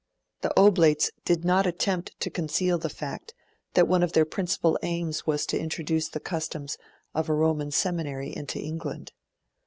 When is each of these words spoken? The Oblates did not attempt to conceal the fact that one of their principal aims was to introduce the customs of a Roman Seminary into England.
The 0.41 0.59
Oblates 0.59 1.11
did 1.25 1.45
not 1.45 1.67
attempt 1.67 2.19
to 2.21 2.31
conceal 2.31 2.79
the 2.79 2.89
fact 2.89 3.35
that 3.75 3.87
one 3.87 4.01
of 4.01 4.13
their 4.13 4.25
principal 4.25 4.79
aims 4.81 5.27
was 5.27 5.45
to 5.45 5.59
introduce 5.59 6.09
the 6.09 6.19
customs 6.19 6.79
of 7.13 7.29
a 7.29 7.35
Roman 7.35 7.69
Seminary 7.69 8.35
into 8.35 8.57
England. 8.57 9.11